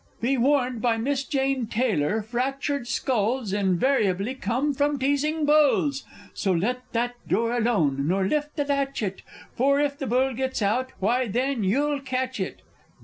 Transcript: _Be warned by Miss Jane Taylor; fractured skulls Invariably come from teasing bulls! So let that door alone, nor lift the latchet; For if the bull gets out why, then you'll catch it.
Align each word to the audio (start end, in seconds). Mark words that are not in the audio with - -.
_Be 0.19 0.35
warned 0.35 0.81
by 0.81 0.97
Miss 0.97 1.23
Jane 1.23 1.67
Taylor; 1.67 2.23
fractured 2.23 2.87
skulls 2.87 3.53
Invariably 3.53 4.33
come 4.33 4.73
from 4.73 4.97
teasing 4.97 5.45
bulls! 5.45 6.05
So 6.33 6.51
let 6.53 6.79
that 6.93 7.13
door 7.27 7.55
alone, 7.55 8.07
nor 8.07 8.23
lift 8.25 8.55
the 8.55 8.65
latchet; 8.65 9.21
For 9.55 9.79
if 9.79 9.99
the 9.99 10.07
bull 10.07 10.33
gets 10.33 10.63
out 10.63 10.91
why, 10.97 11.27
then 11.27 11.63
you'll 11.63 11.99
catch 11.99 12.39
it. 12.39 12.63